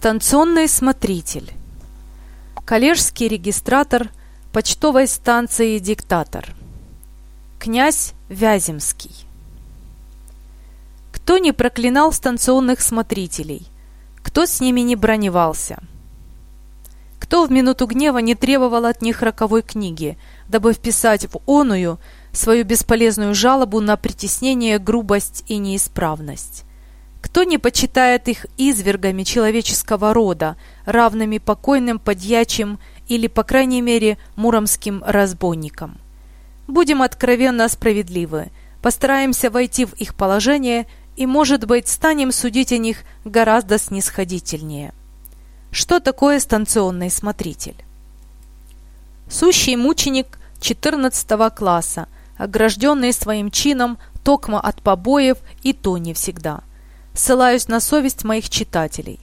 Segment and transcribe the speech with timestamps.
[0.00, 1.52] Станционный смотритель.
[2.64, 4.10] Коллежский регистратор
[4.52, 6.54] почтовой станции «Диктатор».
[7.58, 9.26] Князь Вяземский.
[11.10, 13.66] Кто не проклинал станционных смотрителей?
[14.22, 15.82] Кто с ними не броневался?
[17.18, 21.98] Кто в минуту гнева не требовал от них роковой книги, дабы вписать в оную
[22.30, 26.62] свою бесполезную жалобу на притеснение, грубость и неисправность?
[27.20, 35.02] Кто не почитает их извергами человеческого рода, равными покойным подьячим или, по крайней мере, муромским
[35.04, 35.98] разбойникам?
[36.68, 38.50] Будем откровенно справедливы,
[38.82, 44.92] постараемся войти в их положение и, может быть, станем судить о них гораздо снисходительнее.
[45.72, 47.76] Что такое станционный смотритель?
[49.28, 56.62] Сущий мученик 14 класса, огражденный своим чином токмо от побоев и то не всегда–
[57.18, 59.18] ссылаюсь на совесть моих читателей.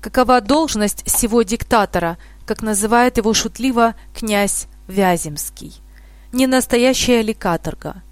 [0.00, 5.74] Какова должность сего диктатора, как называет его шутливо князь Вяземский?
[6.32, 8.02] Не настоящая ли каторга?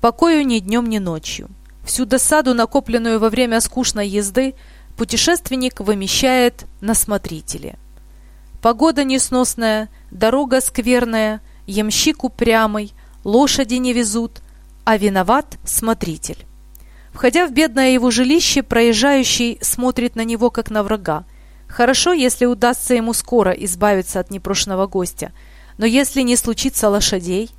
[0.00, 1.48] Покою ни днем, ни ночью.
[1.84, 4.54] Всю досаду, накопленную во время скучной езды,
[4.96, 7.78] путешественник вымещает на смотрителе.
[8.62, 14.40] Погода несносная, дорога скверная, ямщик упрямый, лошади не везут,
[14.84, 16.46] а виноват смотритель.
[17.16, 21.24] Входя в бедное его жилище, проезжающий смотрит на него, как на врага.
[21.66, 25.32] Хорошо, если удастся ему скоро избавиться от непрошенного гостя.
[25.78, 27.50] Но если не случится лошадей...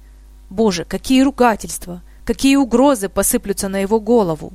[0.52, 4.54] Боже, какие ругательства, какие угрозы посыплются на его голову!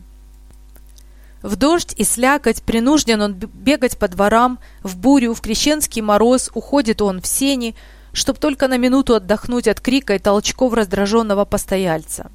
[1.42, 7.03] В дождь и слякоть принужден он бегать по дворам, в бурю, в крещенский мороз, уходит
[7.03, 7.75] он в сени,
[8.12, 12.31] чтоб только на минуту отдохнуть от крика и толчков раздраженного постояльца.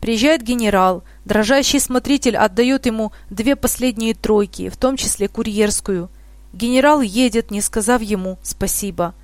[0.00, 6.08] Приезжает генерал, дрожащий смотритель отдает ему две последние тройки, в том числе курьерскую.
[6.52, 9.14] Генерал едет, не сказав ему «спасибо».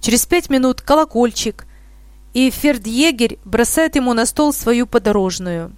[0.00, 1.66] Через пять минут колокольчик,
[2.32, 5.72] и фердъегерь бросает ему на стол свою подорожную.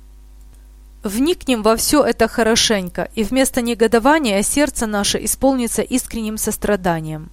[1.03, 7.31] Вникнем во все это хорошенько, и вместо негодования сердце наше исполнится искренним состраданием.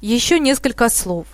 [0.00, 1.26] Еще несколько слов.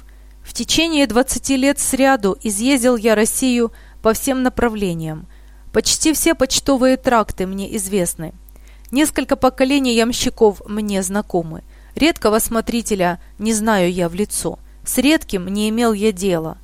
[0.44, 3.72] В течение двадцати лет сряду изъездил я Россию–
[4.02, 5.26] по всем направлениям.
[5.72, 8.32] Почти все почтовые тракты мне известны.
[8.90, 11.62] Несколько поколений ямщиков мне знакомы.
[11.94, 14.58] Редкого смотрителя не знаю я в лицо.
[14.84, 16.58] С редким не имел я дела.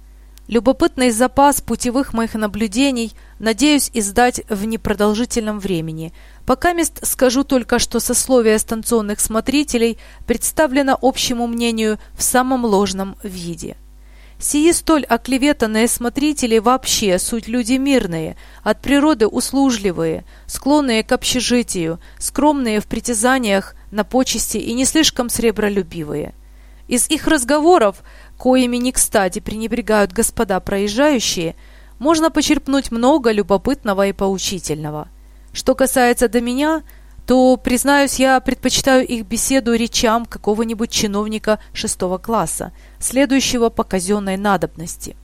[0.47, 6.13] Любопытный запас путевых моих наблюдений надеюсь издать в непродолжительном времени.
[6.45, 13.77] Пока мест скажу только, что сословие станционных смотрителей представлено общему мнению в самом ложном виде.
[14.45, 22.81] Сии столь оклеветанные смотрители вообще суть люди мирные, от природы услужливые, склонные к общежитию, скромные
[22.81, 26.35] в притязаниях на почести и не слишком сребролюбивые.
[26.89, 28.03] Из их разговоров,
[28.37, 31.57] коими не кстати пренебрегают господа проезжающие,
[31.99, 35.09] можно почерпнуть много любопытного и поучительного.
[35.55, 36.83] Что касается до меня–
[37.27, 45.17] то, признаюсь, я предпочитаю их беседу речам какого-нибудь чиновника шестого класса, следующего по казенной надобности.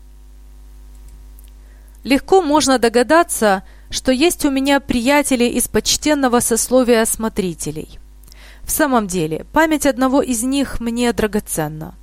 [2.02, 7.98] Легко можно догадаться, что есть у меня приятели из почтенного сословия осмотрителей.
[8.62, 11.94] В самом деле, память одного из них мне драгоценна.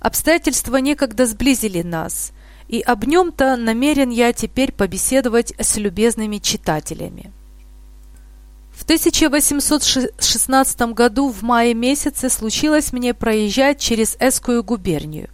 [0.00, 2.32] Обстоятельства некогда сблизили нас,
[2.68, 7.32] и об нем-то намерен я теперь побеседовать с любезными читателями.
[8.86, 15.28] В 1816 году в мае месяце случилось мне проезжать через Эскую губернию.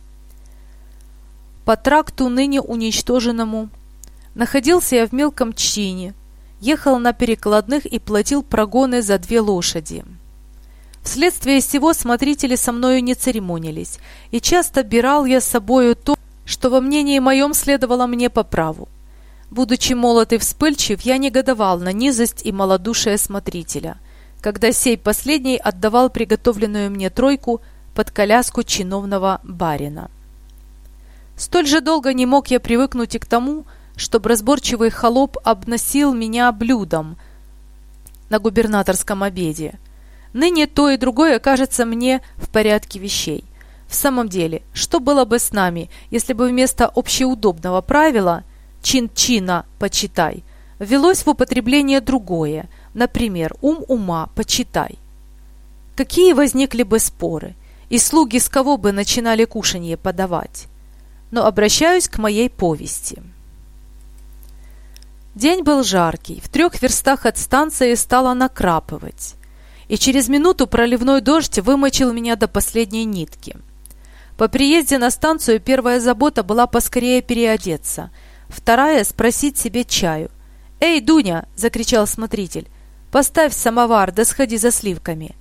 [1.67, 3.69] По тракту ныне уничтоженному
[4.35, 6.15] находился я в мелком чине,
[6.61, 10.03] ехал на перекладных и платил прогоны за две лошади.
[11.03, 13.99] Вследствие всего смотрители со мною не церемонились,
[14.31, 18.89] и часто бирал я с собою то, что во мнении моем следовало мне по праву.
[19.53, 23.99] Будучи молод и вспыльчив, я негодовал на низость и малодушие смотрителя,
[24.41, 27.61] когда сей последний отдавал приготовленную мне тройку
[27.95, 30.11] под коляску чиновного барина.
[31.37, 36.51] Столь же долго не мог я привыкнуть и к тому, чтобы разборчивый холоп обносил меня
[36.51, 37.19] блюдом
[38.31, 39.79] на губернаторском обеде.
[40.33, 43.45] Ныне то и другое кажется мне в порядке вещей.
[43.87, 48.45] В самом деле, что было бы с нами, если бы вместо общеудобного правила–
[48.83, 50.45] чин-чина почитай,
[50.79, 54.99] ввелось в употребление другое, например, ум ума почитай.
[55.97, 57.55] Какие возникли бы споры,
[57.89, 60.67] и слуги с кого бы начинали кушанье подавать?
[61.31, 63.23] Но обращаюсь к моей повести.
[65.35, 69.37] День был жаркий, в трех верстах от станции стало накрапывать.
[69.89, 73.57] и через минуту проливной дождь вымочил меня до последней нитки.
[74.39, 78.11] По приезде на станцию первая забота была поскорее переодеться,
[78.53, 80.31] вторая– спросить себе чаю.
[80.81, 82.69] «Эй, Дуня!»– закричал смотритель.
[83.11, 85.37] «Поставь самовар, да сходи за сливками».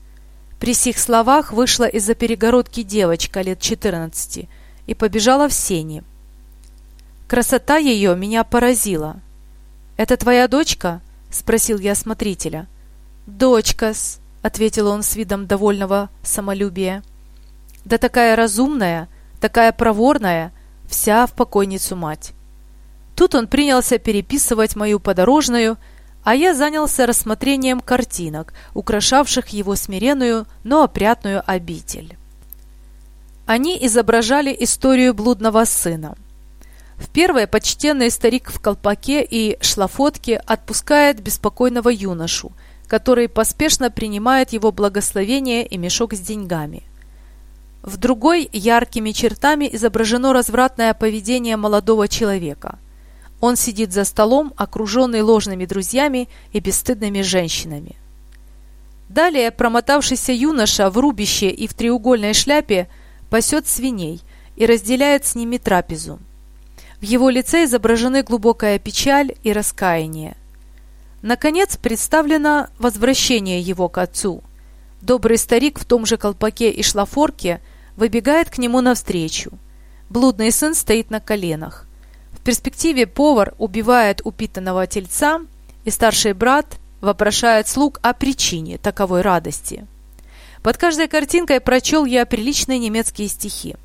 [0.59, 4.47] При сих словах вышла из-за перегородки девочка лет четырнадцати
[4.85, 6.03] и побежала в сени.
[7.27, 9.19] Красота ее меня поразила.
[9.97, 12.67] «Это твоя дочка?»– спросил я смотрителя.
[13.25, 17.03] «Дочка-с»,— ответил он с видом довольного самолюбия.
[17.85, 19.07] «Да такая разумная,
[19.39, 20.51] такая проворная,
[20.87, 22.33] вся в покойницу мать».
[23.21, 25.77] Тут он принялся переписывать мою подорожную,
[26.23, 32.17] а я занялся рассмотрением картинок, украшавших его смиренную, но опрятную обитель.
[33.45, 36.15] Они изображали историю блудного сына.
[36.97, 42.51] В первой почтенный старик в колпаке и шлафотке отпускает беспокойного юношу–
[42.87, 46.81] который поспешно принимает его благословение и мешок с деньгами.
[47.83, 52.79] В другой яркими чертами изображено развратное поведение молодого человека.
[53.41, 57.95] Он сидит за столом, окруженный ложными друзьями и бесстыдными женщинами.
[59.09, 62.87] Далее промотавшийся юноша в рубище и в треугольной шляпе
[63.29, 64.21] пасет свиней
[64.55, 66.19] и разделяет с ними трапезу.
[67.01, 70.37] В его лице изображены глубокая печаль и раскаяние.
[71.23, 74.43] Наконец представлено возвращение его к отцу.
[75.01, 77.59] Добрый старик в том же колпаке и шлафорке
[77.95, 79.51] выбегает к нему навстречу.
[80.09, 81.87] Блудный сын стоит на коленах.
[82.41, 85.41] В перспективе повар убивает упитанного тельца,
[85.85, 89.85] и старший брат вопрошает слуг о причине таковой радости.
[90.61, 93.75] Под каждой картинкой прочел я приличные немецкие стихи.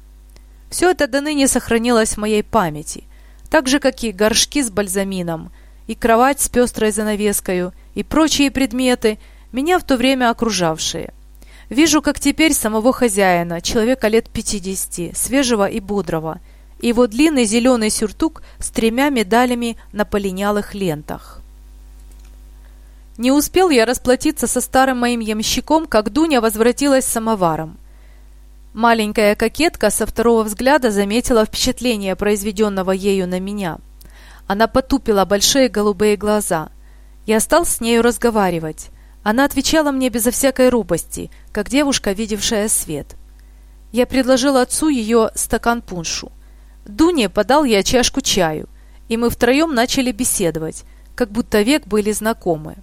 [0.70, 3.04] Все это до ныне сохранилось в моей памяти,
[3.50, 5.52] так же, как и горшки с бальзамином–
[5.86, 9.18] и кровать с пестрой занавескою, и прочие предметы,
[9.52, 11.12] меня в то время окружавшие.
[11.68, 16.40] Вижу, как теперь самого хозяина, человека лет пятидесяти, свежего и бодрого,
[16.80, 21.40] его длинный зеленый сюртук с тремя медалями на полинялых лентах.
[23.18, 27.78] Не успел я расплатиться со старым моим ямщиком, как Дуня возвратилась с самоваром.
[28.74, 33.78] Маленькая кокетка со второго взгляда заметила впечатление, произведенного ею на меня–
[34.46, 36.68] она потупила большие голубые глаза.
[37.26, 38.90] Я стал с нею разговаривать.
[39.22, 43.16] Она отвечала мне безо всякой рубости, как девушка, видевшая свет.
[43.90, 46.30] Я предложил отцу ее стакан пуншу.
[46.86, 48.68] Дуне подал я чашку чаю,
[49.08, 50.84] и мы втроем начали беседовать,
[51.14, 52.76] как будто век были знакомы.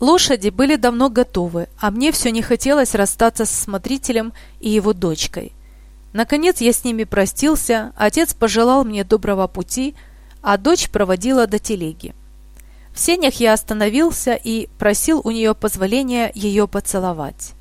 [0.00, 5.52] Лошади были давно готовы, а мне все не хотелось расстаться с смотрителем и его дочкой.
[6.12, 9.96] Наконец я с ними простился, отец пожелал мне доброго пути,
[10.40, 12.14] а дочь проводила до телеги.
[12.94, 17.54] В сенях я остановился и просил у нее позволения ее поцеловать.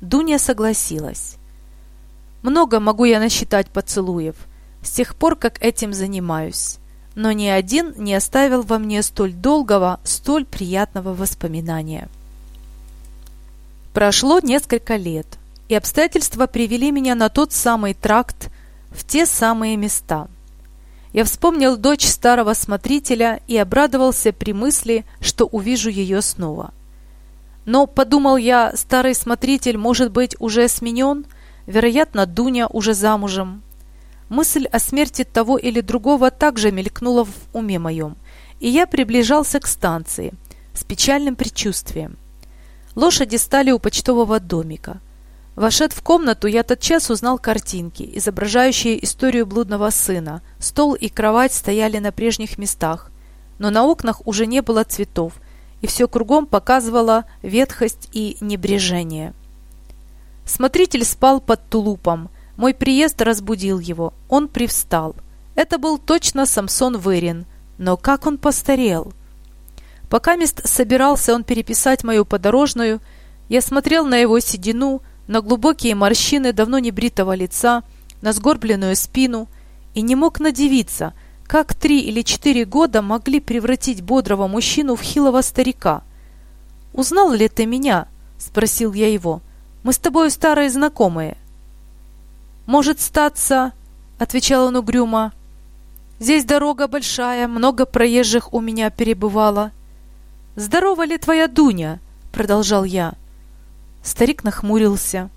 [0.00, 1.36] Дуня согласилась.
[2.44, 4.36] Много могу я насчитать поцелуев,
[4.82, 6.78] с тех пор, как этим занимаюсь,
[7.16, 12.08] но ни один не оставил во мне столь долгого, столь приятного воспоминания.
[13.92, 15.26] Прошло несколько лет–
[15.68, 18.50] и обстоятельства привели меня на тот самый тракт,
[18.90, 20.28] в те самые места.
[21.12, 26.72] Я вспомнил дочь старого смотрителя и обрадовался при мысли, что увижу ее снова.
[27.64, 31.24] Но, подумал я, старый смотритель может быть уже сменен,
[31.66, 33.62] вероятно, Дуня уже замужем.
[34.28, 38.16] Мысль о смерти того или другого также мелькнула в уме моем,
[38.60, 40.32] и я приближался к станции
[40.72, 42.16] с печальным предчувствием.
[42.94, 45.00] Лошади стали у почтового домика–
[45.56, 50.42] Вошед в комнату, я тотчас узнал картинки, изображающие историю блудного сына.
[50.58, 53.12] Стол и кровать стояли на прежних местах,
[53.58, 55.34] но на окнах уже не было цветов,
[55.80, 59.32] и все кругом показывало ветхость и небрежение.
[60.44, 62.30] Смотритель спал под тулупом.
[62.56, 64.14] Мой приезд разбудил его.
[64.28, 65.16] Он привстал.
[65.54, 67.46] Это был точно Самсон Вырин.
[67.78, 69.12] Но как он постарел!
[70.08, 73.00] Пока мест собирался он переписать мою подорожную,
[73.48, 77.82] я смотрел на его седину, на глубокие морщины давно небритого лица,
[78.22, 79.48] на сгорбленную спину
[79.94, 81.14] и не мог надевиться,
[81.46, 86.02] как три или четыре года могли превратить бодрого мужчину в хилого старика.
[86.92, 88.06] «Узнал ли ты меня?»–
[88.38, 89.42] спросил я его.
[89.84, 91.36] «Мы с тобой старые знакомые».
[92.66, 93.72] «Может статься»,–
[94.18, 95.32] отвечал он угрюмо.
[96.18, 99.70] «Здесь дорога большая, много проезжих у меня перебывало».
[100.56, 102.00] «Здорова ли твоя Дуня?»–
[102.32, 103.12] продолжал я.
[104.02, 105.28] Старик нахмурился.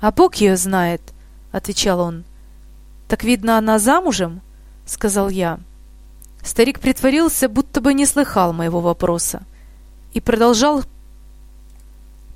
[0.00, 1.00] «А Бог ее знает»,—
[1.52, 2.24] отвечал он.
[3.06, 4.40] «Так, видно, она замужем?»—
[4.86, 5.60] сказал я.
[6.42, 9.42] Старик притворился, будто бы не слыхал моего вопроса,
[10.12, 10.82] и продолжал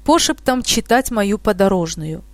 [0.08, 2.24] пошептом читать мою подорожную.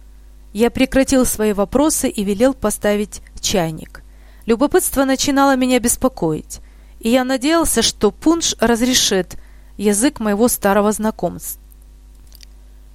[0.52, 4.04] Я прекратил свои вопросы и велел поставить чайник.
[4.46, 6.60] Любопытство начинало меня беспокоить,
[7.00, 9.34] и я надеялся, что пунш разрешит
[9.76, 11.60] язык моего старого знакомства.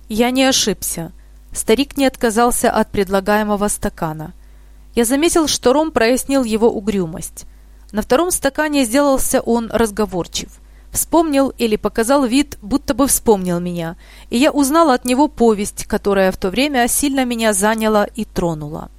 [0.08, 1.12] Я не ошибся.
[1.52, 4.34] Старик не отказался от предлагаемого стакана.
[4.96, 7.48] Я заметил, что ром прояснил его угрюмость.
[7.92, 10.62] На втором стакане сделался он разговорчив.
[10.92, 13.96] Вспомнил или показал вид, будто бы вспомнил меня,
[14.30, 18.90] и я узнала от него повесть, которая в то время сильно меня заняла и тронула.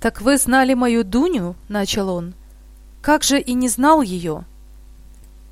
[0.00, 2.34] «Так вы знали мою Дуню?»– начал он.
[3.02, 4.44] «Как же и не знал ее?»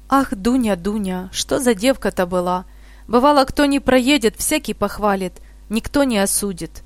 [0.09, 2.65] «Ах, Дуня, Дуня, что за девка-то была!
[3.09, 5.35] Бывало, кто не проедет, всякий похвалит,
[5.69, 6.83] никто не осудит.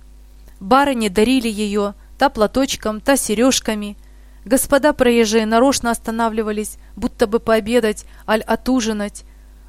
[0.60, 3.96] Барыни дарили ее, та платочком, та сережками.
[4.46, 9.24] Господа проезжие нарочно останавливались, будто бы пообедать, аль отужинать.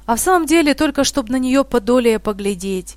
[0.06, 2.94] А в самом деле только чтоб на нее подолее поглядеть.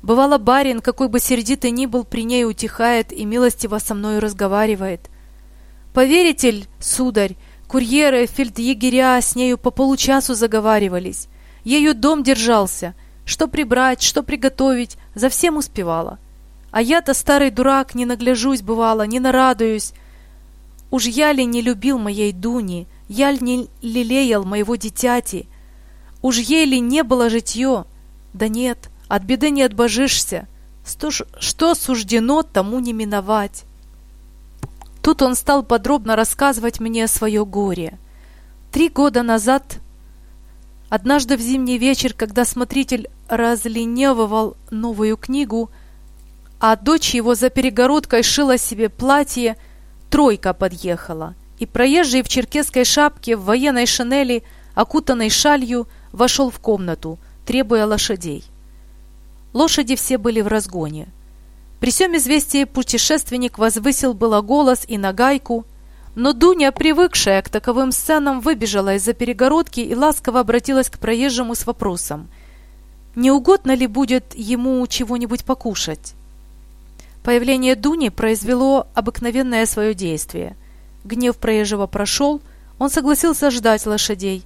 [0.00, 5.10] Бывало, барин, какой бы сердитый ни был, при ней утихает и милостиво со мною разговаривает.
[5.92, 11.28] Поверите ли, сударь, курьеры, фельдъегеря с нею по получасу заговаривались.
[11.62, 12.94] Ею дом держался.
[13.26, 16.18] Что прибрать, что приготовить, за всем успевала.
[16.70, 19.92] А я-то, старый дурак, не нагляжусь, бывало, не нарадуюсь.
[20.90, 25.46] Уж я ли не любил моей Дуни, я ли не лелеял моего дитяти?
[26.22, 27.84] Уж ей ли не было житье?
[28.32, 30.48] Да нет, от беды не отбожишься.
[30.84, 33.64] Что, суждено, тому не миновать.
[35.02, 37.98] Тут он стал подробно рассказывать мне свое горе.
[38.72, 39.78] Три года назад,
[40.88, 45.70] однажды в зимний вечер, когда смотритель разленевывал новую книгу,
[46.60, 49.56] а дочь его за перегородкой шила себе платье,
[50.10, 57.18] тройка подъехала, и проезжий в черкесской шапке, в военной шинели, окутанной шалью, вошел в комнату,
[57.46, 58.44] требуя лошадей.
[59.52, 61.08] Лошади все были в разгоне.
[61.80, 65.64] При всем известии путешественник возвысил было голос и нагайку,
[66.14, 71.66] но Дуня, привыкшая к таковым сценам, выбежала из-за перегородки и ласково обратилась к проезжему с
[71.66, 72.28] вопросом,
[73.14, 76.14] не угодно ли будет ему чего-нибудь покушать.
[77.28, 80.56] Появление Дуни произвело обыкновенное свое действие.
[81.04, 82.40] Гнев проезжего прошел,
[82.78, 84.42] он согласился ждать лошадей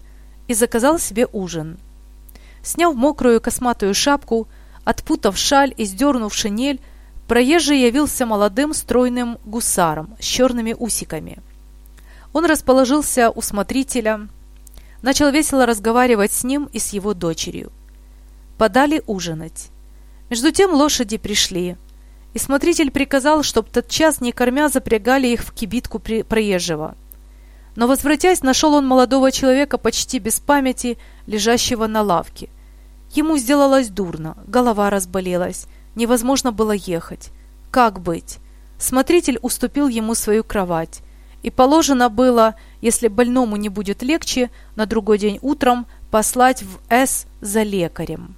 [0.48, 1.78] и заказал себе ужин.
[2.64, 4.48] Сняв мокрую косматую шапку,
[4.82, 6.80] отпутав шаль и сдернув шинель,
[7.28, 11.38] проезжий явился молодым стройным гусаром с черными усиками.
[12.32, 14.26] Он расположился у смотрителя,
[15.02, 17.70] начал весело разговаривать с ним и с его дочерью.
[18.58, 19.68] Подали ужинать.
[20.30, 21.76] Между тем лошади пришли–
[22.34, 26.96] и смотритель приказал, чтоб тотчас, не кормя, запрягали их в кибитку проезжего.
[27.76, 32.48] Но, возвратясь, нашел он молодого человека почти без памяти, лежащего на лавке.
[33.12, 37.30] Ему сделалось дурно, голова разболелась, невозможно было ехать.
[37.70, 38.38] Как быть?
[38.78, 41.02] Смотритель уступил ему свою кровать.
[41.42, 47.26] И положено было, если больному не будет легче, на другой день утром послать в С
[47.40, 48.36] за лекарем.